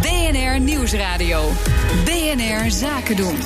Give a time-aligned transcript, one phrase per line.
[0.00, 1.48] BNR Nieuwsradio.
[2.04, 3.36] BNR Zaken doen.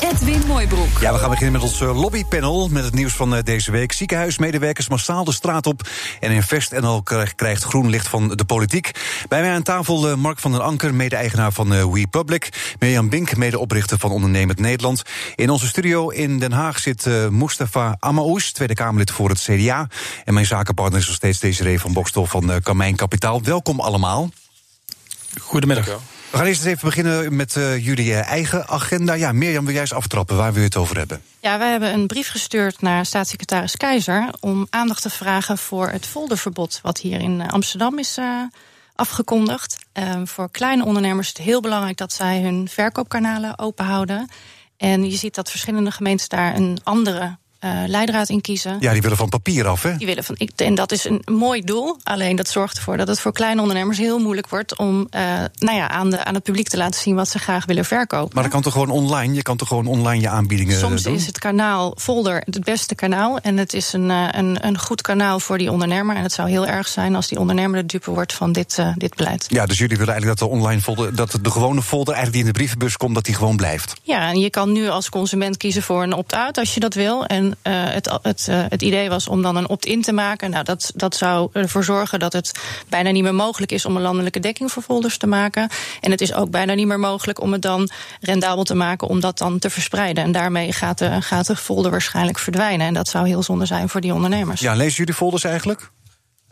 [0.00, 0.98] Edwin Mooibroek.
[1.00, 3.92] Ja, we gaan beginnen met ons eh, lobbypanel met het nieuws van eh, deze week.
[3.92, 5.88] Ziekenhuismedewerkers massaal de straat op.
[6.20, 7.02] En Invest NL
[7.36, 8.90] krijgt groen licht van de politiek.
[9.28, 12.74] Bij mij aan tafel eh, Mark van den Anker, mede-eigenaar van WePublic.
[12.78, 15.02] Mirjam Bink, medeoprichter van Ondernemend Nederland.
[15.34, 19.88] In onze studio in Den Haag zit Mustafa Amaous, Tweede Kamerlid voor het CDA.
[20.24, 23.42] En mijn zakenpartner is nog steeds Desiree van Bokstel van Kamijn Kapitaal.
[23.42, 24.30] Welkom allemaal.
[25.40, 26.00] Goedemiddag.
[26.30, 29.12] We gaan eerst eens even beginnen met uh, jullie eh, eigen agenda.
[29.12, 30.36] Ja, Mirjam, wil jij eens aftrappen?
[30.36, 31.22] Waar wil je het over hebben?
[31.40, 34.28] Ja, wij hebben een brief gestuurd naar staatssecretaris Keizer...
[34.40, 36.80] om aandacht te vragen voor het folderverbod...
[36.82, 38.18] wat hier in Amsterdam is
[38.94, 39.78] afgekondigd.
[39.98, 41.96] Uh, voor kleine ondernemers is het heel belangrijk...
[41.96, 44.30] dat zij hun verkoopkanalen open houden.
[44.76, 48.76] En je ziet dat verschillende gemeentes daar een andere uh, leidraad in kiezen.
[48.80, 49.96] Ja, die willen van papier af, hè?
[49.96, 51.96] Die willen van, en dat is een mooi doel.
[52.02, 55.20] Alleen dat zorgt ervoor dat het voor kleine ondernemers heel moeilijk wordt om uh,
[55.58, 58.30] nou ja, aan, de, aan het publiek te laten zien wat ze graag willen verkopen.
[58.34, 59.34] Maar dat kan toch gewoon online?
[59.34, 61.14] Je kan toch gewoon online je aanbiedingen Soms doen?
[61.14, 63.38] is het kanaal folder het beste kanaal.
[63.38, 66.16] En het is een, uh, een, een goed kanaal voor die ondernemer.
[66.16, 69.14] En het zou heel erg zijn als die ondernemer de dupe wordt van dit, dit
[69.14, 69.46] beleid.
[69.48, 72.40] Ja, dus jullie willen eigenlijk dat de online folder, dat de gewone folder eigenlijk die
[72.40, 73.94] in de brievenbus komt, dat die gewoon blijft.
[74.02, 77.26] Ja, en je kan nu als consument kiezen voor een opt-out als je dat wil.
[77.26, 80.50] En het het, uh, het idee was om dan een opt-in te maken.
[80.50, 84.02] Nou, dat, dat zou ervoor zorgen dat het bijna niet meer mogelijk is om een
[84.02, 85.68] landelijke dekking voor folders te maken.
[86.00, 87.88] En het is ook bijna niet meer mogelijk om het dan
[88.20, 90.24] rendabel te maken om dat dan te verspreiden.
[90.24, 92.86] En daarmee gaat de, gaat de folder waarschijnlijk verdwijnen.
[92.86, 94.60] En dat zou heel zonde zijn voor die ondernemers.
[94.60, 95.90] Ja, lezen jullie folders eigenlijk?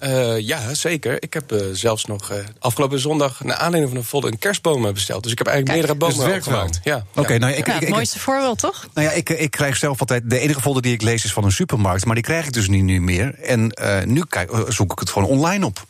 [0.01, 1.23] Uh, ja, zeker.
[1.23, 3.45] Ik heb uh, zelfs nog uh, afgelopen zondag...
[3.45, 5.23] naar aanleiding van een folder een kerstboom besteld.
[5.23, 6.81] Dus ik heb eigenlijk Kijk, meerdere bomen dus opgemaakt.
[6.85, 6.97] Ja.
[7.11, 8.87] Oké, okay, nou, ik, ja, ik, het ik, mooiste voorbeeld, toch?
[8.95, 10.31] Nou ja, ik, ik krijg zelf altijd...
[10.31, 12.05] De enige folder die ik lees is van een supermarkt.
[12.05, 13.35] Maar die krijg ik dus niet nu meer.
[13.35, 13.73] En
[14.05, 15.87] nu kijk, zoek ik het gewoon online op.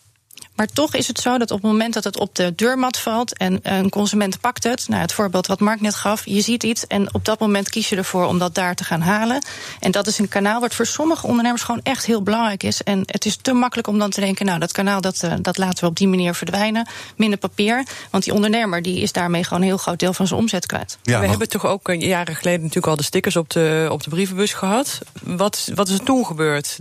[0.59, 3.37] Maar toch is het zo dat op het moment dat het op de deurmat valt
[3.37, 6.87] en een consument pakt het, nou het voorbeeld wat Mark net gaf, je ziet iets
[6.87, 9.45] en op dat moment kies je ervoor om dat daar te gaan halen.
[9.81, 12.83] En dat is een kanaal wat voor sommige ondernemers gewoon echt heel belangrijk is.
[12.83, 15.59] En het is te makkelijk om dan te denken, nou dat kanaal dat, uh, dat
[15.59, 17.87] laten we op die manier verdwijnen, minder papier.
[18.11, 20.99] Want die ondernemer die is daarmee gewoon een heel groot deel van zijn omzet kwijt.
[21.03, 24.11] Ja, we hebben toch ook jaren geleden natuurlijk al de stickers op de, op de
[24.11, 24.99] brievenbus gehad.
[25.23, 26.79] Wat, wat is er toen gebeurd?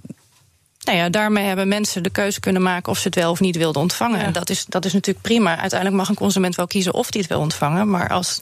[0.87, 3.57] Nou ja, daarmee hebben mensen de keuze kunnen maken of ze het wel of niet
[3.57, 4.19] wilden ontvangen.
[4.19, 4.25] Ja.
[4.25, 5.57] En dat is, dat is natuurlijk prima.
[5.57, 7.89] Uiteindelijk mag een consument wel kiezen of hij het wil ontvangen.
[7.89, 8.41] Maar als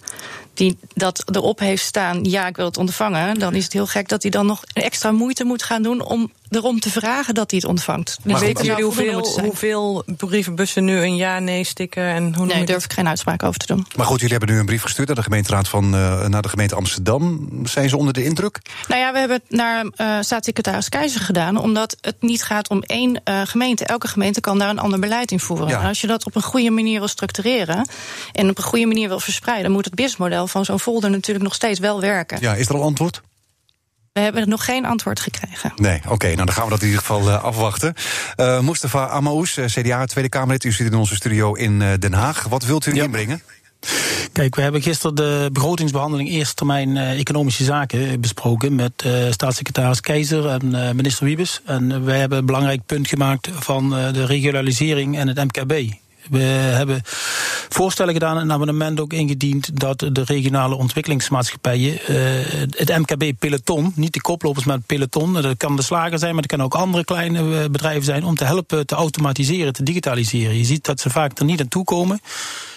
[0.57, 4.09] die dat erop heeft staan, ja, ik wil het ontvangen, dan is het heel gek
[4.09, 7.59] dat hij dan nog extra moeite moet gaan doen om erom te vragen dat hij
[7.59, 8.17] het ontvangt.
[8.23, 12.03] Maar weten jullie hoeveel, hoeveel brievenbussen nu een ja, nee stikken?
[12.03, 13.87] En hoe nee, daar durf ik geen uitspraak over te doen.
[13.95, 16.49] Maar goed, jullie hebben nu een brief gestuurd naar de gemeenteraad van uh, naar de
[16.49, 17.49] gemeente Amsterdam.
[17.63, 18.59] Zijn ze onder de indruk?
[18.87, 22.81] Nou ja, we hebben het naar uh, staatssecretaris Keizer gedaan, omdat het niet gaat om
[22.81, 23.85] één uh, gemeente.
[23.85, 25.67] Elke gemeente kan daar een ander beleid in voeren.
[25.67, 25.79] Ja.
[25.81, 27.87] En als je dat op een goede manier wil structureren
[28.31, 29.95] en op een goede manier wil verspreiden, moet het
[30.47, 32.37] Van zo'n folder natuurlijk nog steeds wel werken.
[32.41, 33.21] Ja, is er al antwoord?
[34.13, 35.71] We hebben nog geen antwoord gekregen.
[35.75, 37.93] Nee, oké, okay, nou dan gaan we dat in ieder geval uh, afwachten.
[38.37, 42.43] Uh, Mustafa Amaous, uh, CDA, Tweede Kamerlid, u zit in onze studio in Den Haag.
[42.43, 43.03] Wat wilt u ja.
[43.03, 43.41] inbrengen?
[44.31, 50.01] Kijk, we hebben gisteren de begrotingsbehandeling eerste termijn uh, economische zaken besproken met uh, staatssecretaris
[50.01, 51.61] Keizer en uh, minister Wiebes.
[51.65, 55.93] En wij hebben een belangrijk punt gemaakt van de regionalisering en het MKB.
[56.29, 57.01] We hebben
[57.69, 62.17] voorstellen gedaan en amendement ook ingediend dat de regionale ontwikkelingsmaatschappijen uh,
[62.69, 66.57] het MKB-peloton, niet de koplopers, maar het peloton, dat kan de slager zijn, maar dat
[66.57, 70.57] kan ook andere kleine bedrijven zijn, om te helpen te automatiseren, te digitaliseren.
[70.57, 72.19] Je ziet dat ze vaak er niet aan toe komen.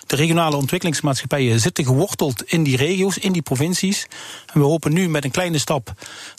[0.08, 4.06] De regionale ontwikkelingsmaatschappijen zitten geworteld in die regio's, in die provincies.
[4.52, 5.92] En we hopen nu met een kleine stap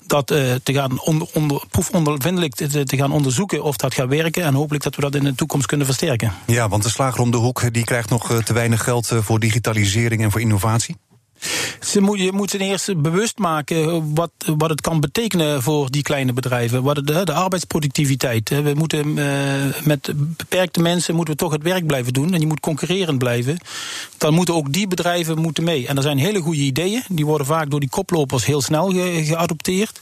[0.05, 4.43] dat uh, te gaan onder, onder, proefondervindelijk te, te, gaan onderzoeken of dat gaat werken.
[4.43, 6.33] En hopelijk dat we dat in de toekomst kunnen versterken.
[6.45, 10.23] Ja, want de slager om de hoek die krijgt nog te weinig geld voor digitalisering
[10.23, 10.95] en voor innovatie.
[11.81, 16.33] Ze je moet ten eerste bewust maken wat, wat het kan betekenen voor die kleine
[16.33, 16.83] bedrijven.
[16.83, 18.49] Wat de, de arbeidsproductiviteit.
[18.49, 19.25] We moeten uh,
[19.83, 22.33] met beperkte mensen moeten we toch het werk blijven doen.
[22.33, 23.57] En je moet concurrerend blijven.
[24.17, 25.87] Dan moeten ook die bedrijven moeten mee.
[25.87, 27.03] En er zijn hele goede ideeën.
[27.07, 29.99] Die worden vaak door die koplopers heel snel ge, geadopteerd.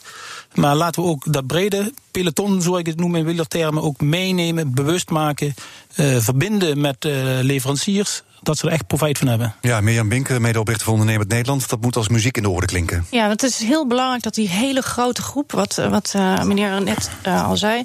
[0.53, 4.73] Maar laten we ook dat brede peloton, zoals ik het noem in wielertermen, ook meenemen,
[4.73, 5.53] bewust maken,
[5.95, 9.55] uh, verbinden met uh, leveranciers, dat ze er echt profijt van hebben.
[9.61, 11.69] Ja, Mirjam Bink, medeoprichter van Ondernemend Nederland.
[11.69, 13.05] Dat moet als muziek in de oren klinken.
[13.11, 16.81] Ja, want het is heel belangrijk dat die hele grote groep, wat, wat uh, meneer
[16.81, 17.83] net uh, al zei.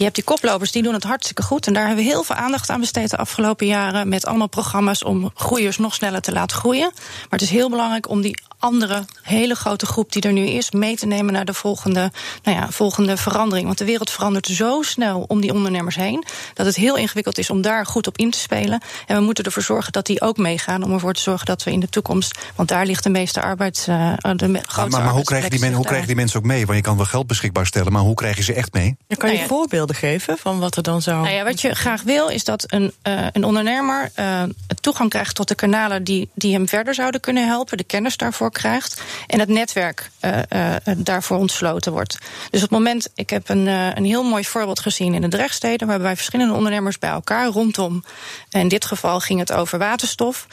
[0.00, 1.66] Je hebt die koplopers, die doen het hartstikke goed.
[1.66, 4.08] En daar hebben we heel veel aandacht aan besteed de afgelopen jaren.
[4.08, 6.90] Met allemaal programma's om groeiers nog sneller te laten groeien.
[6.94, 10.70] Maar het is heel belangrijk om die andere hele grote groep die er nu is,
[10.70, 12.12] mee te nemen naar de volgende,
[12.42, 13.66] nou ja, volgende verandering.
[13.66, 16.24] Want de wereld verandert zo snel om die ondernemers heen.
[16.54, 18.82] Dat het heel ingewikkeld is om daar goed op in te spelen.
[19.06, 20.82] En we moeten ervoor zorgen dat die ook meegaan.
[20.82, 22.38] Om ervoor te zorgen dat we in de toekomst.
[22.54, 23.88] Want daar ligt de meeste arbeids.
[23.88, 26.46] Uh, de me maar, maar, maar hoe, krijgen die, men, hoe krijgen die mensen ook
[26.46, 26.66] mee?
[26.66, 28.96] Want je kan wel geld beschikbaar stellen, maar hoe krijg je ze echt mee?
[29.06, 31.22] Ja, kan je nou ja, voorbeelden geven van wat er dan zou.
[31.22, 34.42] Nou ja, wat je graag wil, is dat een, uh, een ondernemer uh,
[34.80, 37.76] toegang krijgt tot de kanalen die, die hem verder zouden kunnen helpen.
[37.76, 39.02] De kennis daarvoor krijgt.
[39.26, 42.18] En het netwerk uh, daarvoor ontsloten wordt.
[42.50, 45.86] Dus op het moment, ik heb een, een heel mooi voorbeeld gezien in de Drechtsteden,
[45.86, 48.04] waarbij verschillende ondernemers bij elkaar rondom.
[48.50, 50.46] In dit geval ging het over waterstof.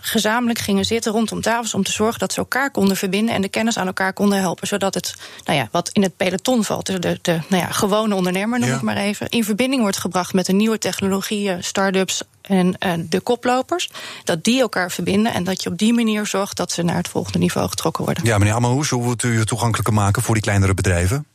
[0.00, 3.48] Gezamenlijk gingen zitten rondom tafels om te zorgen dat ze elkaar konden verbinden en de
[3.48, 4.66] kennis aan elkaar konden helpen.
[4.66, 5.14] Zodat het,
[5.44, 8.68] nou ja, wat in het peloton valt, de, de, de nou ja, gewone ondernemer, noem
[8.68, 8.76] ja.
[8.76, 13.20] ik maar even, in verbinding wordt gebracht met de nieuwe technologieën, start-ups en uh, de
[13.20, 13.90] koplopers.
[14.24, 17.08] Dat die elkaar verbinden en dat je op die manier zorgt dat ze naar het
[17.08, 18.24] volgende niveau getrokken worden.
[18.24, 21.26] Ja, meneer Ammerhoes, hoe wilt u het toegankelijker maken voor die kleinere bedrijven?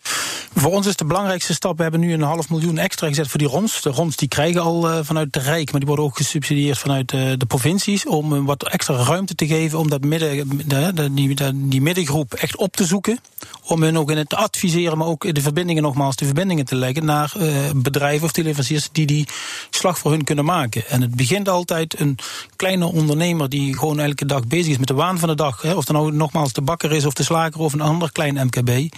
[0.56, 3.40] Voor ons is de belangrijkste stap, we hebben nu een half miljoen extra gezet voor
[3.40, 3.82] die ROMs.
[3.82, 7.12] De ROMs die krijgen al uh, vanuit de Rijk, maar die worden ook gesubsidieerd vanuit
[7.12, 8.06] uh, de provincies.
[8.06, 11.82] Om uh, wat extra ruimte te geven om dat midden, de, de, die, de, die
[11.82, 13.20] middengroep echt op te zoeken.
[13.68, 17.06] Om hun ook in het adviseren, maar ook de verbindingen nogmaals, de verbindingen te leggen
[17.06, 17.34] naar
[17.76, 19.28] bedrijven of leveranciers die die
[19.70, 20.88] slag voor hun kunnen maken.
[20.88, 22.18] En het begint altijd een
[22.56, 25.62] kleine ondernemer die gewoon elke dag bezig is met de waan van de dag.
[25.62, 28.46] Hè, of dan nou nogmaals de bakker is of de slager of een ander klein
[28.46, 28.94] MKB.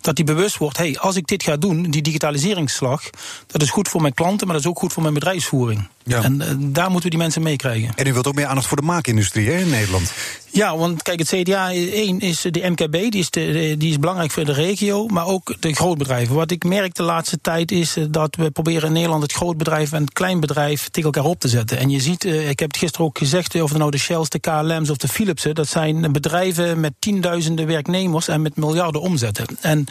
[0.00, 3.02] Dat die bewust wordt, hey, als ik dit ga doen, die digitaliseringsslag,
[3.46, 5.88] dat is goed voor mijn klanten, maar dat is ook goed voor mijn bedrijfsvoering.
[6.10, 6.22] Ja.
[6.22, 7.92] En uh, daar moeten we die mensen meekrijgen.
[7.94, 10.12] En u wilt ook meer aandacht voor de maakindustrie hè, in Nederland?
[10.52, 14.30] Ja, want kijk, het CDA 1 is de MKB, die is, de, die is belangrijk
[14.30, 16.34] voor de regio, maar ook de grootbedrijven.
[16.34, 20.02] Wat ik merk de laatste tijd is dat we proberen in Nederland het grootbedrijf en
[20.02, 21.78] het kleinbedrijf tegen elkaar op te zetten.
[21.78, 24.38] En je ziet, ik heb het gisteren ook gezegd, of het nou de Shells, de
[24.38, 29.46] KLM's of de Philipsen, dat zijn bedrijven met tienduizenden werknemers en met miljarden omzetten.
[29.60, 29.86] En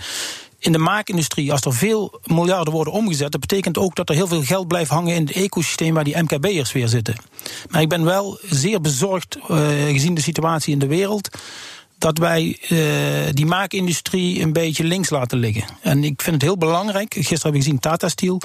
[0.60, 4.28] in de maakindustrie, als er veel miljarden worden omgezet, dat betekent ook dat er heel
[4.28, 7.16] veel geld blijft hangen in het ecosysteem waar die MKB'ers weer zitten.
[7.70, 11.30] Maar ik ben wel zeer bezorgd, uh, gezien de situatie in de wereld,
[11.98, 12.80] dat wij uh,
[13.32, 15.64] die maakindustrie een beetje links laten liggen.
[15.82, 18.42] En ik vind het heel belangrijk, gisteren heb ik gezien Tata Steel,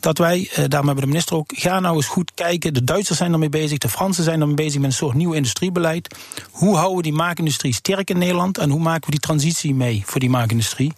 [0.00, 2.74] dat wij, uh, daarom hebben de minister ook, ga nou eens goed kijken.
[2.74, 6.16] De Duitsers zijn ermee bezig, de Fransen zijn ermee bezig met een soort nieuw industriebeleid.
[6.50, 10.02] Hoe houden we die maakindustrie sterk in Nederland en hoe maken we die transitie mee
[10.06, 10.92] voor die maakindustrie?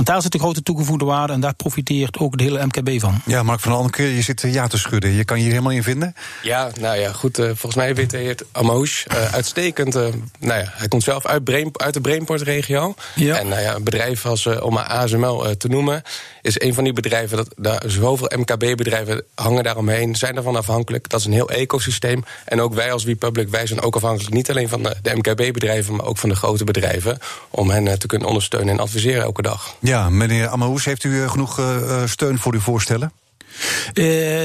[0.00, 3.20] Want daar zit de grote toegevoegde waarde en daar profiteert ook de hele MKB van.
[3.26, 5.10] Ja, Mark van Alnke, je zit ja te schudden.
[5.10, 6.14] Je kan je hier helemaal in vinden?
[6.42, 7.38] Ja, nou ja, goed.
[7.38, 9.96] Uh, volgens mij weet hij het Amouche uh, uitstekend.
[9.96, 10.06] Uh,
[10.38, 12.94] nou ja, hij komt zelf uit, Brain, uit de Brainport-regio.
[13.14, 13.38] Ja.
[13.38, 16.02] En nou ja, een bedrijf als, om maar ASML te noemen,
[16.42, 17.36] is een van die bedrijven.
[17.36, 21.08] Dat, daar, zoveel MKB-bedrijven hangen daaromheen, zijn daarvan afhankelijk.
[21.08, 22.24] Dat is een heel ecosysteem.
[22.44, 25.96] En ook wij als WePublic, wij zijn ook afhankelijk niet alleen van de, de MKB-bedrijven,
[25.96, 27.18] maar ook van de grote bedrijven.
[27.50, 29.74] Om hen te kunnen ondersteunen en adviseren elke dag.
[29.80, 33.12] Ja, meneer Amahous, heeft u genoeg uh, steun voor uw voorstellen?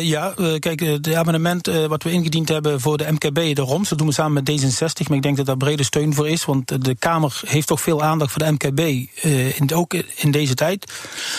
[0.02, 3.98] Ja, kijk, het amendement uh, wat we ingediend hebben voor de MKB, de ROMS, dat
[3.98, 6.84] doen we samen met D66, maar ik denk dat daar brede steun voor is, want
[6.86, 8.80] de Kamer heeft toch veel aandacht voor de MKB,
[9.60, 10.92] in, ook in deze tijd.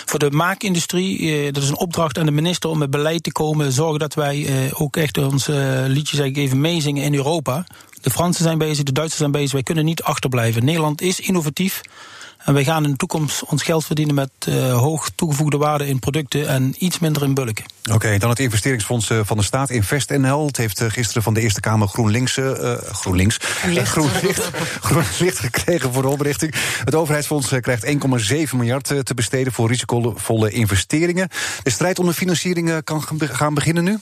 [0.05, 3.73] Voor de maakindustrie, dat is een opdracht aan de minister om met beleid te komen,
[3.73, 5.47] zorgen dat wij ook echt ons
[5.87, 7.67] liedjes eigenlijk even meezingen in Europa.
[8.01, 10.65] De Fransen zijn bezig, de Duitsers zijn bezig, wij kunnen niet achterblijven.
[10.65, 11.81] Nederland is innovatief.
[12.47, 15.99] En wij gaan in de toekomst ons geld verdienen met uh, hoog toegevoegde waarde in
[15.99, 17.65] producten en iets minder in bulken.
[17.85, 20.47] Oké, okay, dan het investeringsfonds van de staat InvestNL.
[20.47, 23.89] Het heeft gisteren van de Eerste Kamer GroenLinks, uh, GroenLinks licht.
[23.89, 24.51] groen, licht,
[24.81, 26.55] groen licht gekregen voor de oprichting.
[26.85, 31.29] Het overheidsfonds krijgt 1,7 miljard te besteden voor risicovolle investeringen.
[31.63, 33.99] De strijd om de financiering kan gaan beginnen nu?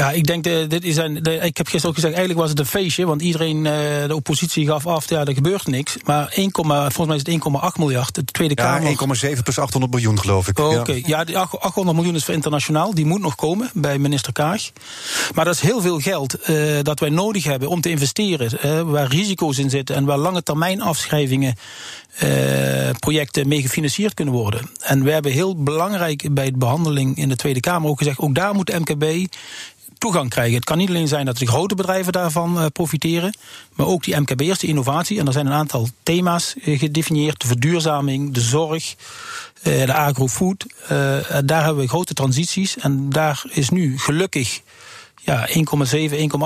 [0.00, 2.50] Ja, ik denk, de, dit is een, de, ik heb gisteren ook gezegd, eigenlijk was
[2.50, 5.96] het een feestje, want iedereen, de oppositie gaf af, ja, er gebeurt niks.
[6.04, 8.14] Maar 1, volgens mij is het 1,8 miljard.
[8.14, 9.36] De Tweede ja, Kamer.
[9.36, 10.58] 1,7 plus 800 miljoen, geloof ik.
[10.58, 11.02] Oh, Oké, okay.
[11.06, 11.24] ja.
[11.24, 14.70] die 800 miljoen is voor internationaal, die moet nog komen bij minister Kaag.
[15.34, 18.80] Maar dat is heel veel geld uh, dat wij nodig hebben om te investeren, uh,
[18.80, 21.54] waar risico's in zitten en waar lange termijn afschrijvingen
[22.98, 24.70] projecten mee gefinancierd kunnen worden.
[24.80, 28.34] En we hebben heel belangrijk bij de behandeling in de Tweede Kamer ook gezegd, ook
[28.34, 29.32] daar moet de MKB
[30.00, 30.54] toegang krijgen.
[30.54, 33.34] Het kan niet alleen zijn dat de grote bedrijven daarvan uh, profiteren,
[33.74, 35.18] maar ook die MKB'ers, de innovatie.
[35.18, 38.94] En er zijn een aantal thema's uh, gedefinieerd: de verduurzaming, de zorg,
[39.62, 40.66] uh, de agrofood.
[41.44, 42.76] daar hebben we grote transities.
[42.78, 44.60] En daar is nu gelukkig
[45.22, 45.54] ja, 1,7,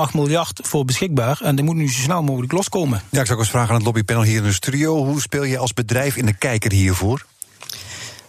[0.09, 1.39] 1,8 miljard voor beschikbaar.
[1.41, 3.01] En die moet nu zo snel mogelijk loskomen.
[3.09, 5.05] Ja, ik zou ook eens vragen aan het lobbypanel hier in de studio.
[5.05, 7.25] Hoe speel je als bedrijf in de kijker hiervoor?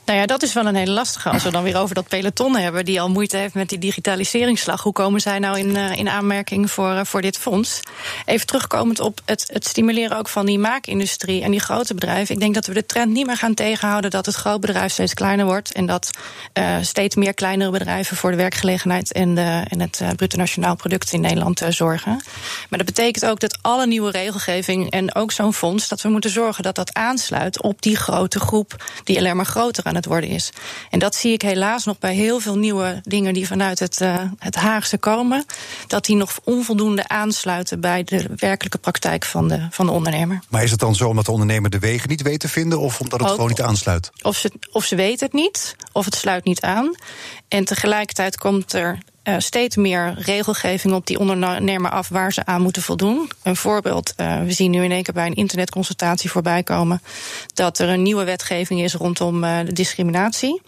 [0.07, 1.31] Nou ja, dat is wel een hele lastige.
[1.31, 4.83] Als we dan weer over dat peloton hebben, die al moeite heeft met die digitaliseringsslag.
[4.83, 7.81] Hoe komen zij nou in, uh, in aanmerking voor, uh, voor dit fonds?
[8.25, 12.35] Even terugkomend op het, het stimuleren ook van die maakindustrie en die grote bedrijven.
[12.35, 15.45] Ik denk dat we de trend niet meer gaan tegenhouden dat het grootbedrijf steeds kleiner
[15.45, 15.73] wordt.
[15.73, 16.11] En dat
[16.55, 21.13] uh, steeds meer kleinere bedrijven voor de werkgelegenheid en, de, en het bruto nationaal product
[21.13, 22.23] in Nederland zorgen.
[22.69, 26.31] Maar dat betekent ook dat alle nieuwe regelgeving en ook zo'n fonds, dat we moeten
[26.31, 30.31] zorgen dat dat aansluit op die grote groep die alleen maar groter aan het worden
[30.31, 30.51] is.
[30.91, 34.15] En dat zie ik helaas nog bij heel veel nieuwe dingen die vanuit het, uh,
[34.39, 35.45] het Haagse komen.
[35.87, 40.41] Dat die nog onvoldoende aansluiten bij de werkelijke praktijk van de, van de ondernemer.
[40.49, 43.01] Maar is het dan zo omdat de ondernemer de wegen niet weet te vinden of
[43.01, 44.11] omdat het Ook, gewoon niet aansluit?
[44.23, 46.95] Of ze, of ze weten het niet, of het sluit niet aan.
[47.49, 48.99] En tegelijkertijd komt er
[49.29, 53.31] uh, steeds meer regelgeving op die ondernemer af waar ze aan moeten voldoen.
[53.43, 57.03] Een voorbeeld, uh, we zien nu in één keer bij een internetconsultatie voorbij komen
[57.55, 60.63] dat er een nieuwe wetgeving is rondom uh, de discriminatie.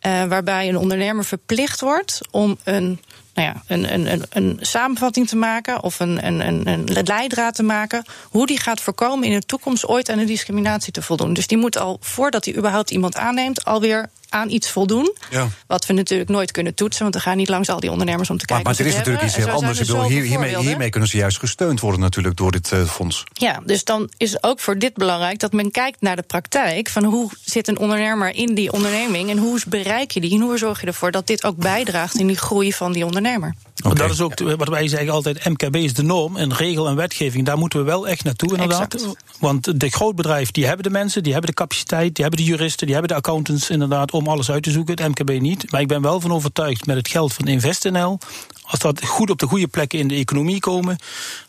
[0.00, 3.00] waarbij een ondernemer verplicht wordt om een
[3.36, 7.54] nou ja, een, een, een, een samenvatting te maken of een, een, een, een leidraad
[7.54, 8.04] te maken.
[8.22, 11.32] hoe die gaat voorkomen in de toekomst ooit aan de discriminatie te voldoen.
[11.32, 15.14] Dus die moet al voordat hij überhaupt iemand aanneemt, alweer aan iets voldoen.
[15.30, 15.48] Ja.
[15.66, 18.38] Wat we natuurlijk nooit kunnen toetsen, want we gaan niet langs al die ondernemers om
[18.38, 18.66] te kijken.
[18.66, 19.78] Maar, maar er is natuurlijk iets heel anders.
[19.78, 23.24] Dus hier, hiermee, hiermee, kunnen ze juist gesteund worden, natuurlijk, door dit uh, fonds.
[23.32, 26.88] Ja, dus dan is het ook voor dit belangrijk dat men kijkt naar de praktijk.
[26.88, 30.58] Van hoe zit een ondernemer in die onderneming en hoe bereik je die en hoe
[30.58, 33.54] zorg je ervoor dat dit ook bijdraagt in die groei van die ondernemer.
[33.84, 33.94] Okay.
[33.94, 37.46] Dat is ook wat wij zeggen altijd: MKB is de norm en regel en wetgeving.
[37.46, 38.94] Daar moeten we wel echt naartoe, inderdaad.
[38.94, 39.16] Exact.
[39.38, 42.86] Want de grootbedrijven die hebben de mensen, die hebben de capaciteit, die hebben de juristen,
[42.86, 45.02] die hebben de accountants, inderdaad, om alles uit te zoeken.
[45.02, 45.70] Het MKB niet.
[45.70, 48.18] Maar ik ben wel van overtuigd met het geld van InvestNL.
[48.66, 50.96] Als dat goed op de goede plekken in de economie komen,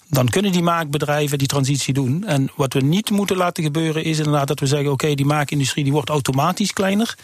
[0.09, 2.23] dan kunnen die maakbedrijven die transitie doen.
[2.25, 5.83] En wat we niet moeten laten gebeuren is inderdaad dat we zeggen: oké, die maakindustrie
[5.83, 7.15] die wordt automatisch kleiner.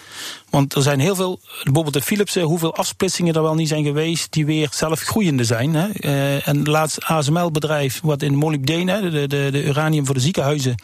[0.50, 4.32] Want er zijn heel veel, bijvoorbeeld de Philips, hoeveel afsplitsingen er wel niet zijn geweest
[4.32, 5.74] die weer zelf groeiende zijn.
[5.74, 5.88] Hè.
[6.00, 10.76] Uh, en laatst ASML-bedrijf, wat in molybdeen, de, de, de uranium voor de ziekenhuizen,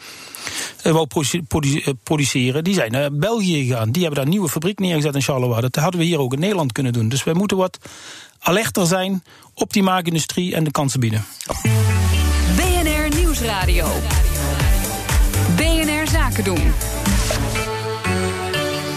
[0.84, 1.06] uh, wou
[2.02, 3.90] produceren, die zijn naar België gegaan.
[3.90, 5.60] Die hebben daar een nieuwe fabriek neergezet in Charleroi.
[5.60, 7.08] Dat hadden we hier ook in Nederland kunnen doen.
[7.08, 7.78] Dus wij moeten wat
[8.40, 11.24] alerter zijn op die maakindustrie en de kansen bieden.
[12.56, 13.88] BNR Nieuwsradio.
[15.56, 16.72] BNR Zaken doen.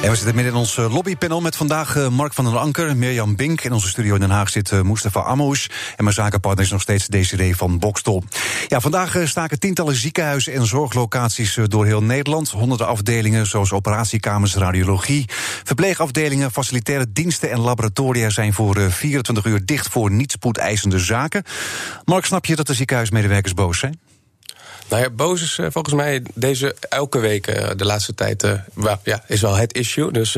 [0.03, 2.97] En we zitten midden in ons eh, lobbypanel met vandaag eh, Mark van den Anker,
[2.97, 3.61] Mirjam Bink.
[3.61, 5.69] In onze studio in Den Haag zit uh, Mustafa Amous.
[5.95, 8.23] En mijn zakenpartner is nog steeds Desiree van Bokstol.
[8.67, 12.49] Ja, vandaag staken tientallen ziekenhuizen en zorglocaties door heel Nederland.
[12.49, 15.25] Honderden afdelingen zoals operatiekamers, radiologie,
[15.63, 21.43] verpleegafdelingen, facilitaire diensten en laboratoria zijn voor 24 uur dicht voor niet spoedeisende zaken.
[22.05, 23.99] Mark, snap je dat de ziekenhuismedewerkers boos zijn?
[24.89, 28.51] Nou ja, boos is uh, volgens mij deze elke week uh, de laatste tijd uh,
[28.73, 30.11] well, ja, is wel het issue.
[30.11, 30.37] Dus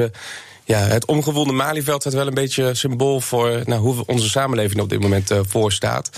[0.63, 4.89] ja, het omgewoelde Malieveld staat wel een beetje symbool voor nou, hoe onze samenleving op
[4.89, 6.09] dit moment voor staat.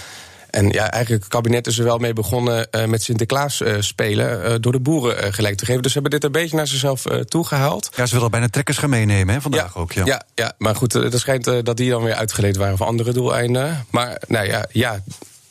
[0.49, 4.45] En ja, eigenlijk het kabinet is er wel mee begonnen uh, met Sinterklaas uh, spelen.
[4.45, 5.81] Uh, door de boeren gelijk te geven.
[5.81, 7.89] Dus ze hebben dit een beetje naar zichzelf toegehaald.
[7.95, 9.91] Ja, ze willen bijna trekkers gaan meenemen hè, vandaag ja, ook.
[9.91, 10.05] Ja.
[10.05, 13.85] ja, ja, maar goed, het schijnt dat die dan weer uitgeleed waren voor andere doeleinden.
[13.89, 15.03] Maar nou ja, ja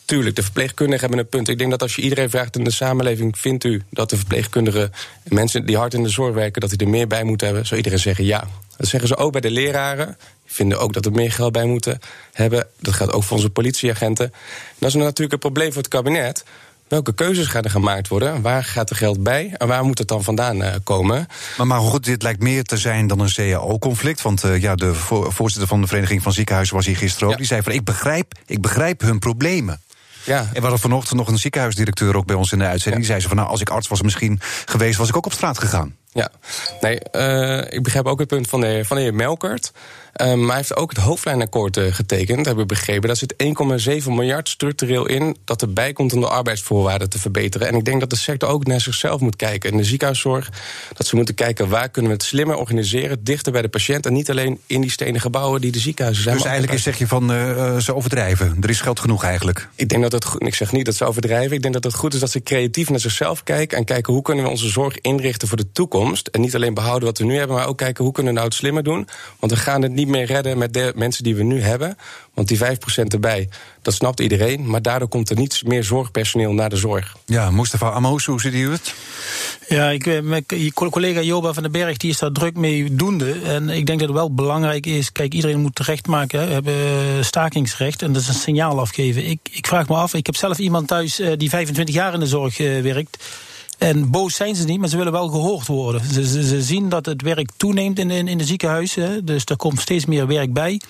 [0.07, 1.49] Tuurlijk, de verpleegkundigen hebben een punt.
[1.49, 3.39] Ik denk dat als je iedereen vraagt in de samenleving...
[3.39, 4.93] vindt u dat de verpleegkundigen,
[5.25, 6.61] mensen die hard in de zorg werken...
[6.61, 8.49] dat die er meer bij moeten hebben, zou iedereen zeggen ja.
[8.77, 10.07] Dat zeggen ze ook bij de leraren.
[10.45, 11.99] Die vinden ook dat er meer geld bij moeten
[12.33, 12.67] hebben.
[12.81, 14.33] Dat gaat ook voor onze politieagenten.
[14.79, 16.45] Dat is natuurlijk een probleem voor het kabinet.
[16.89, 18.43] Welke keuzes gaan er gemaakt worden?
[18.43, 19.55] Waar gaat er geld bij?
[19.57, 21.27] En waar moet het dan vandaan uh, komen?
[21.57, 24.23] Maar, maar goed, dit lijkt meer te zijn dan een CAO-conflict.
[24.23, 27.33] Want uh, ja, de voorzitter van de Vereniging van Ziekenhuizen was hier gisteren ook.
[27.33, 27.39] Ja.
[27.39, 29.81] Die zei van, ik begrijp, ik begrijp hun problemen.
[30.27, 30.39] Ja.
[30.39, 32.97] En we hadden vanochtend nog een ziekenhuisdirecteur ook bij ons in de uitzending.
[32.97, 35.33] Die zei ze van nou, als ik arts was misschien geweest, was ik ook op
[35.33, 35.97] straat gegaan.
[36.13, 36.31] Ja,
[36.81, 39.73] nee, uh, ik begrijp ook het punt van de, van de heer Melkert.
[40.23, 43.07] Um, maar hij heeft ook het hoofdlijnakkoord uh, getekend, hebben we begrepen.
[43.07, 43.35] Daar zit
[44.05, 47.69] 1,7 miljard structureel in dat erbij komt om de arbeidsvoorwaarden te verbeteren.
[47.69, 49.71] En ik denk dat de sector ook naar zichzelf moet kijken.
[49.71, 50.51] En de ziekenhuiszorg,
[50.93, 54.07] dat ze moeten kijken waar kunnen we het slimmer organiseren, dichter bij de patiënt.
[54.07, 56.37] En niet alleen in die stenen gebouwen die de ziekenhuizen zijn.
[56.37, 58.57] Dus eigenlijk is, zeg je van uh, ze overdrijven.
[58.61, 59.69] Er is geld genoeg eigenlijk.
[59.75, 60.47] Ik denk dat het goed.
[60.47, 61.57] Ik zeg niet dat ze overdrijven.
[61.57, 63.79] Ik denk dat het goed is dat ze creatief naar zichzelf kijken.
[63.79, 66.29] En kijken hoe kunnen we onze zorg inrichten voor de toekomst.
[66.29, 68.51] En niet alleen behouden wat we nu hebben, maar ook kijken hoe kunnen we nou
[68.51, 69.09] het slimmer doen.
[69.39, 71.97] Want we gaan het niet meer redden met de mensen die we nu hebben.
[72.35, 72.63] Want die 5%
[73.09, 73.49] erbij,
[73.83, 74.69] dat snapt iedereen.
[74.69, 77.17] Maar daardoor komt er niets meer zorgpersoneel naar de zorg.
[77.25, 78.95] Ja, Mustafa Amos, hoe ziet u het?
[79.69, 80.45] Ja, ik, eh, mijn
[80.75, 83.33] collega Joba van den Berg die is daar druk mee doende.
[83.45, 85.13] En ik denk dat het wel belangrijk is.
[85.13, 86.47] Kijk, iedereen moet terecht maken.
[86.47, 89.27] We hebben stakingsrecht en dat is een signaal afgeven.
[89.29, 92.21] Ik, ik vraag me af, ik heb zelf iemand thuis eh, die 25 jaar in
[92.21, 93.25] de zorg eh, werkt.
[93.79, 96.05] En boos zijn ze niet, maar ze willen wel gehoord worden.
[96.13, 99.25] Ze, ze, zien dat het werk toeneemt in, in, de ziekenhuizen.
[99.25, 100.81] Dus er komt steeds meer werk bij.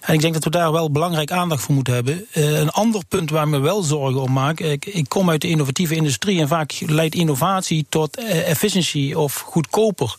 [0.00, 2.26] En ik denk dat we daar wel belangrijk aandacht voor moeten hebben.
[2.34, 4.60] Uh, een ander punt waar ik me wel zorgen om maak.
[4.60, 9.34] Ik, ik, kom uit de innovatieve industrie en vaak leidt innovatie tot uh, efficiëntie of
[9.34, 10.16] goedkoper.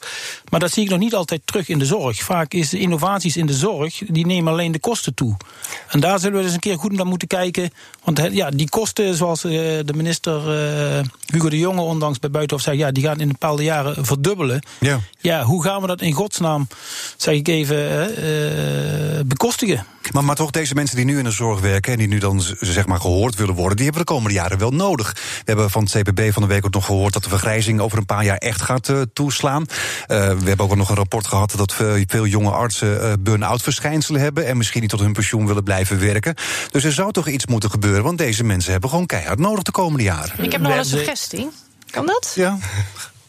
[0.49, 2.23] Maar dat zie ik nog niet altijd terug in de zorg.
[2.23, 5.37] Vaak is de innovaties in de zorg, die nemen alleen de kosten toe.
[5.87, 7.71] En daar zullen we eens een keer goed naar moeten kijken.
[8.03, 9.51] Want ja, die kosten, zoals uh,
[9.85, 10.41] de minister
[11.25, 14.61] Hugo de Jonge ondanks bij Buitenhof zei, ja, die gaan in een bepaalde jaren verdubbelen.
[14.79, 14.99] Ja.
[15.19, 16.67] ja, hoe gaan we dat in godsnaam,
[17.17, 19.85] zeg ik even, uh, bekostigen?
[20.11, 22.41] Maar, maar toch, deze mensen die nu in de zorg werken en die nu dan
[22.59, 25.11] zeg maar gehoord willen worden, die hebben de komende jaren wel nodig.
[25.13, 27.97] We hebben van het CPB van de week ook nog gehoord dat de vergrijzing over
[27.97, 29.61] een paar jaar echt gaat uh, toeslaan.
[29.61, 29.67] Uh,
[30.07, 34.21] we hebben ook nog een rapport gehad dat veel, veel jonge artsen uh, burn-out verschijnselen
[34.21, 36.35] hebben en misschien niet tot hun pensioen willen blijven werken.
[36.71, 39.71] Dus er zou toch iets moeten gebeuren, want deze mensen hebben gewoon keihard nodig de
[39.71, 40.43] komende jaren.
[40.43, 41.49] Ik heb nog wel een suggestie.
[41.91, 42.31] Kan dat?
[42.35, 42.57] Ja.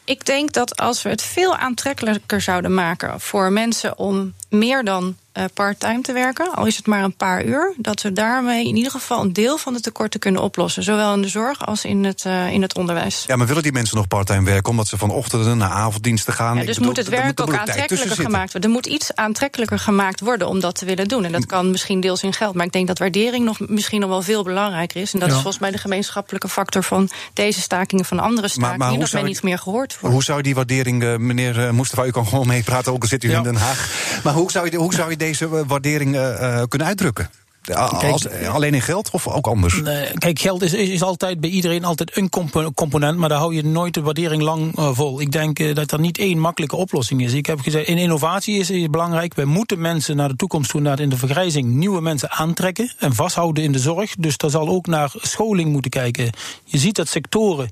[0.05, 5.17] Ik denk dat als we het veel aantrekkelijker zouden maken voor mensen om meer dan
[5.35, 8.77] uh, part-time te werken, al is het maar een paar uur, dat we daarmee in
[8.77, 12.05] ieder geval een deel van de tekorten kunnen oplossen, zowel in de zorg als in
[12.05, 13.25] het, uh, in het onderwijs.
[13.27, 16.57] Ja, maar willen die mensen nog part-time werken omdat ze van ochtenden naar avonddiensten gaan?
[16.57, 18.71] Ja, dus moet het werk ook aantrekkelijker gemaakt worden.
[18.71, 21.25] Er moet iets aantrekkelijker gemaakt worden om dat te willen doen.
[21.25, 24.09] En dat kan misschien deels in geld, maar ik denk dat waardering nog misschien nog
[24.09, 25.13] wel veel belangrijker is.
[25.13, 25.35] En dat ja.
[25.35, 29.13] is volgens mij de gemeenschappelijke factor van deze stakingen van andere stakingen, maar, maar dat
[29.13, 30.15] men niet meer gehoord wordt.
[30.15, 33.25] Hoe zou die waardering, uh, meneer uh, Mustafa, u kan gewoon meepraten, ook al zit
[33.25, 33.37] u ja.
[33.37, 33.89] in Den Haag.
[34.25, 37.31] Maar hoe zou je, hoe zou je deze waardering uh, kunnen uitdrukken?
[37.69, 39.83] Als, alleen in geld of ook anders?
[40.19, 42.29] kijk, geld is, is, altijd bij iedereen altijd een
[42.75, 45.21] component, maar daar hou je nooit de waardering lang uh, vol.
[45.21, 47.33] Ik denk uh, dat er niet één makkelijke oplossing is.
[47.33, 49.35] Ik heb gezegd, in innovatie is het belangrijk.
[49.35, 53.15] We moeten mensen naar de toekomst toe, naar in de vergrijzing, nieuwe mensen aantrekken en
[53.15, 54.15] vasthouden in de zorg.
[54.19, 56.31] Dus daar zal ook naar scholing moeten kijken.
[56.65, 57.71] Je ziet dat sectoren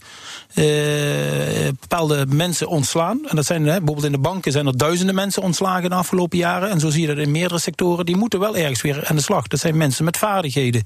[0.54, 0.64] uh,
[1.80, 3.20] bepaalde mensen ontslaan.
[3.28, 6.70] En dat zijn bijvoorbeeld in de banken zijn er duizenden mensen ontslagen de afgelopen jaren.
[6.70, 8.06] En zo zie je dat in meerdere sectoren.
[8.06, 9.46] Die moeten wel ergens weer aan de slag.
[9.46, 10.82] Dat zijn mensen met vaardigheden.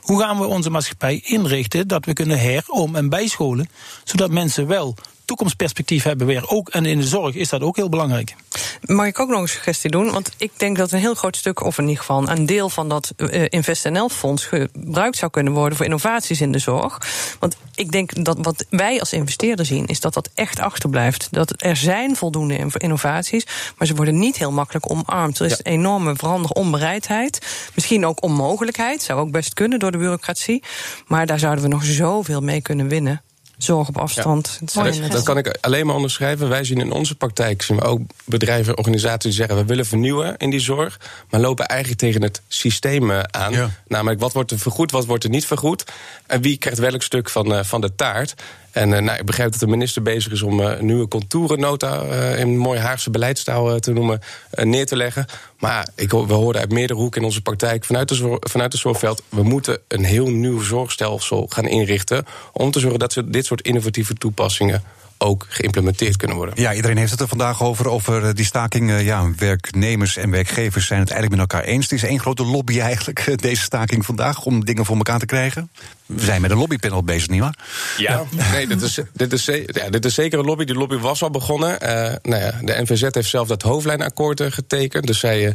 [0.00, 3.68] Hoe gaan we onze maatschappij inrichten dat we kunnen herom- en bijscholen,
[4.04, 4.94] zodat mensen wel
[5.26, 6.48] toekomstperspectief hebben weer.
[6.48, 8.34] Ook, en in de zorg is dat ook heel belangrijk.
[8.80, 10.12] Mag ik ook nog een suggestie doen?
[10.12, 12.88] Want ik denk dat een heel groot stuk, of in ieder geval een deel van
[12.88, 17.00] dat uh, InvestNL-fonds gebruikt zou kunnen worden voor innovaties in de zorg.
[17.38, 21.28] Want ik denk dat wat wij als investeerder zien, is dat dat echt achterblijft.
[21.30, 23.46] Dat er zijn voldoende innovaties,
[23.76, 25.38] maar ze worden niet heel makkelijk omarmd.
[25.38, 25.70] Er is ja.
[25.70, 27.46] enorme veranderige onbereidheid.
[27.74, 30.62] Misschien ook onmogelijkheid, zou ook best kunnen door de bureaucratie.
[31.06, 33.22] Maar daar zouden we nog zoveel mee kunnen winnen
[33.56, 34.58] zorg op afstand.
[34.72, 34.82] Ja.
[34.82, 36.48] Dat, dat, kan ik alleen maar onderschrijven.
[36.48, 40.36] Wij zien in onze praktijk zien we ook bedrijven, organisaties die zeggen we willen vernieuwen
[40.36, 43.52] in die zorg, maar lopen eigenlijk tegen het systeem eh, aan.
[43.52, 43.70] Ja.
[43.88, 45.84] Namelijk wat wordt er vergoed, wat wordt er niet vergoed
[46.26, 48.34] en wie krijgt welk stuk van, uh, van de taart.
[48.76, 52.38] En uh, nou, ik begrijp dat de minister bezig is om uh, nieuwe contourennota uh,
[52.38, 55.26] in een mooi Haagse beleidstaal te noemen neer te leggen.
[55.58, 59.22] Maar ik, we hoorden uit meerdere hoeken in onze praktijk vanuit de, vanuit de zorgveld.
[59.28, 62.24] We moeten een heel nieuw zorgstelsel gaan inrichten.
[62.52, 64.82] Om te zorgen dat we dit soort innovatieve toepassingen
[65.18, 66.54] ook geïmplementeerd kunnen worden.
[66.58, 69.00] Ja, iedereen heeft het er vandaag over, over eh, die staking.
[69.00, 71.84] Ja, werknemers en werkgevers zijn het eigenlijk met elkaar eens.
[71.84, 75.26] Het is één grote lobby eigenlijk, eh, deze staking vandaag, om dingen voor elkaar te
[75.26, 75.70] krijgen.
[76.06, 77.58] We zijn met een lobbypanel bezig, nietwaar?
[77.96, 80.64] Ja, nee, dit is, dit, is, ja, dit is zeker een lobby.
[80.64, 81.70] Die lobby was al begonnen.
[81.82, 81.88] Uh,
[82.22, 85.06] nou ja, de NVZ heeft zelf dat hoofdlijnakkoord getekend.
[85.06, 85.46] Dus zij...
[85.46, 85.52] Uh,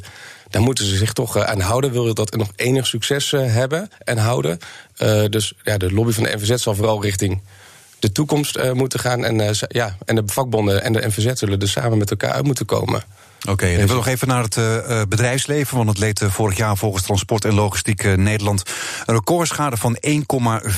[0.50, 1.92] daar moeten ze zich toch aan houden.
[1.92, 4.58] Wil je dat nog enig succes hebben en houden?
[4.98, 7.42] Uh, dus ja, de lobby van de NVZ zal vooral richting
[8.02, 9.26] de toekomst uh, moeten gaan.
[9.26, 12.46] En, uh, ja, en de vakbonden en de NVZ zullen er samen met elkaar uit
[12.46, 13.04] moeten komen.
[13.42, 15.78] Oké, okay, nog even naar het uh, bedrijfsleven.
[15.78, 18.64] Want het leed vorig jaar volgens Transport en Logistiek Nederland
[19.06, 20.22] een recordschade van 1,4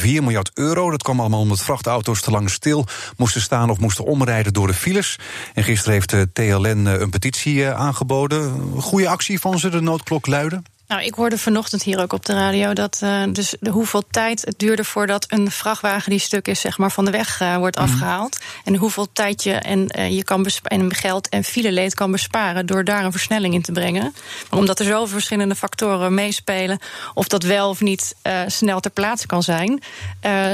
[0.01, 0.91] miljard euro.
[0.91, 2.85] Dat kwam allemaal omdat vrachtauto's te lang stil
[3.17, 5.19] moesten staan of moesten omrijden door de files.
[5.53, 8.71] En gisteren heeft TLN een petitie aangeboden.
[8.77, 10.63] Goede actie van ze, de noodklok luiden?
[10.93, 14.41] Nou, ik hoorde vanochtend hier ook op de radio dat uh, dus de, hoeveel tijd
[14.45, 17.77] het duurde voordat een vrachtwagen die stuk is, zeg maar, van de weg uh, wordt
[17.77, 17.83] mm.
[17.83, 18.39] afgehaald.
[18.63, 22.83] En hoeveel tijd je en uh, je kan en geld en fileleed kan besparen door
[22.83, 24.13] daar een versnelling in te brengen.
[24.49, 26.79] Maar omdat er zoveel verschillende factoren meespelen,
[27.13, 28.15] of dat wel of niet
[28.47, 29.83] snel ter plaatse kan zijn,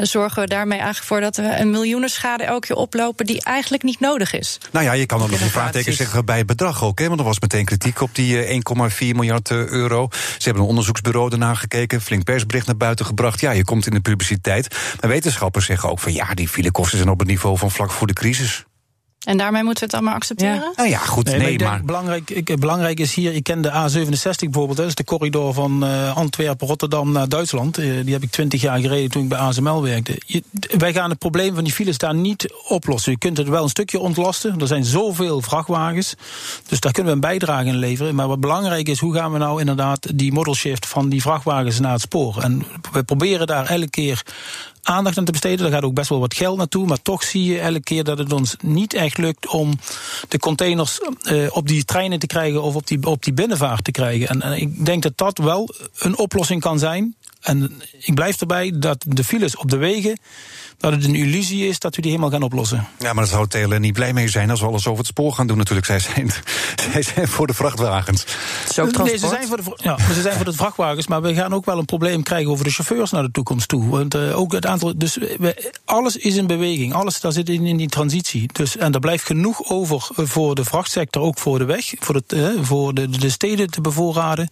[0.02, 3.84] zorgen we daarmee eigenlijk voor dat we een miljoenen schade elke keer oplopen die eigenlijk
[3.84, 4.58] niet nodig is.
[4.72, 7.08] Nou ja, je kan dan nog een vraagteken zeggen bij het bedrag ook, hè?
[7.08, 10.10] Want er was meteen kritiek op die 1,4 miljard euro.
[10.38, 13.40] Ze hebben een onderzoeksbureau ernaar gekeken, flink persbericht naar buiten gebracht.
[13.40, 14.78] Ja, je komt in de publiciteit.
[15.02, 18.08] Maar wetenschappers zeggen ook van ja, die filekosten zijn op het niveau van vlak voor
[18.08, 18.66] de crisis.
[19.20, 20.56] En daarmee moeten we het allemaal accepteren?
[20.56, 20.72] Ja.
[20.76, 21.84] Nou ja, goed, nee, maar...
[21.84, 24.78] Belangrijk, ik, belangrijk is hier, ik ken de A67 bijvoorbeeld...
[24.78, 27.80] dat is de corridor van uh, Antwerpen, Rotterdam naar Duitsland.
[27.80, 30.22] Uh, die heb ik twintig jaar gereden toen ik bij ASML werkte.
[30.26, 30.44] Je,
[30.78, 33.12] wij gaan het probleem van die files daar niet oplossen.
[33.12, 34.60] Je kunt het wel een stukje ontlasten.
[34.60, 36.16] Er zijn zoveel vrachtwagens,
[36.68, 38.16] dus daar kunnen we een bijdrage in leveren.
[38.16, 40.08] Maar wat belangrijk is, hoe gaan we nou inderdaad...
[40.16, 42.42] die model shift van die vrachtwagens naar het spoor?
[42.42, 44.24] En we proberen daar elke keer
[44.82, 45.60] aandacht aan te besteden.
[45.60, 46.86] Daar gaat ook best wel wat geld naartoe.
[46.86, 49.80] Maar toch zie je elke keer dat het ons niet echt lukt om
[50.28, 53.92] de containers uh, op die treinen te krijgen of op die, op die binnenvaart te
[53.92, 54.28] krijgen.
[54.28, 57.16] En, en ik denk dat dat wel een oplossing kan zijn.
[57.40, 60.20] En ik blijf erbij dat de files op de wegen
[60.80, 62.88] dat het een illusie is dat we die helemaal gaan oplossen.
[63.00, 65.34] Ja, maar dat zou TLN niet blij mee zijn als we alles over het spoor
[65.34, 65.88] gaan doen natuurlijk.
[65.88, 66.32] Zij zijn,
[66.92, 68.26] zij zijn voor de vrachtwagens.
[68.74, 71.54] Zo nee, ze zijn, voor de, ja, ze zijn voor de vrachtwagens, maar we gaan
[71.54, 73.90] ook wel een probleem krijgen over de chauffeurs naar de toekomst toe.
[73.90, 77.66] Want uh, ook het aantal, dus we, alles is in beweging, alles daar zit in,
[77.66, 78.50] in die transitie.
[78.54, 82.34] Dus, en er blijft genoeg over voor de vrachtsector, ook voor de weg, voor, het,
[82.34, 84.50] uh, voor de, de steden te bevoorraden.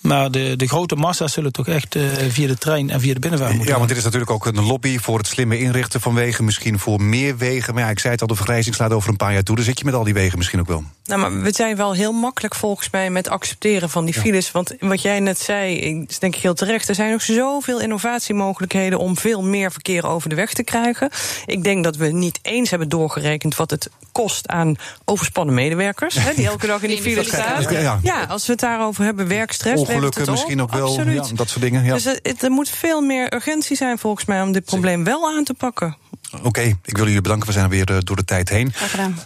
[0.00, 3.20] Maar de, de grote massa's zullen toch echt uh, via de trein en via de
[3.20, 6.14] binnenvaart moeten Ja, want dit is natuurlijk ook een lobby voor het slimme inrichten van
[6.14, 6.44] wegen.
[6.44, 7.74] Misschien voor meer wegen.
[7.74, 9.56] Maar ja, ik zei het al, de vergrijzing slaat over een paar jaar toe.
[9.56, 10.84] Dan zit je met al die wegen misschien ook wel.
[11.04, 14.50] Nou, maar we zijn wel heel makkelijk volgens mij met accepteren van die files.
[14.50, 16.88] Want wat jij net zei, is denk ik heel terecht.
[16.88, 21.10] Er zijn nog zoveel innovatiemogelijkheden om veel meer verkeer over de weg te krijgen.
[21.46, 26.14] Ik denk dat we niet eens hebben doorgerekend wat het kost aan overspannen medewerkers.
[26.14, 27.62] Hè, die elke dag in die file staan.
[27.70, 29.80] Ja, ja, als we het daarover hebben, werkstress.
[29.80, 31.00] Ongelukken misschien ook wel.
[31.10, 31.84] Ja, dat soort dingen.
[31.84, 31.94] Ja.
[31.94, 35.44] Dus het, er moet veel meer urgentie zijn volgens mij om dit probleem wel aan
[35.44, 35.96] te pakken.
[36.42, 37.46] Oké, ik wil jullie bedanken.
[37.46, 38.72] We zijn weer uh, door de tijd heen.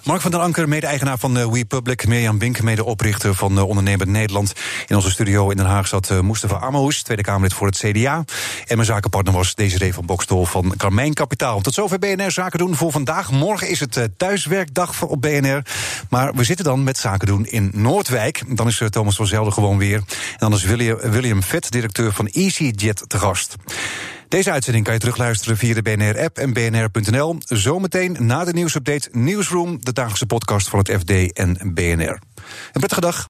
[0.04, 2.06] Mark van der Anker, mede-eigenaar van uh, WePublic.
[2.06, 4.52] Mirjam Wink, mede-oprichter van uh, Ondernemer Nederland.
[4.86, 8.24] In onze studio in Den Haag zat Mustafa Amous, Tweede Kamerlid voor het CDA.
[8.66, 11.60] En mijn zakenpartner was Desiree van Bokstol van Carmijn Kapitaal.
[11.60, 13.30] Tot zover BNR Zaken doen voor vandaag.
[13.30, 15.62] Morgen is het thuiswerkdag op BNR.
[16.10, 18.42] Maar we zitten dan met Zaken doen in Noordwijk.
[18.56, 19.96] Dan is Thomas van Zelden gewoon weer.
[19.96, 20.04] En
[20.38, 23.56] dan is William, William Vet, directeur van EasyJet, te gast.
[24.30, 27.36] Deze uitzending kan je terugluisteren via de BNR-app en bnr.nl.
[27.38, 32.18] Zometeen na de nieuwsupdate Newsroom, de dagelijkse podcast van het FD en BNR.
[32.72, 33.28] Een prettige dag.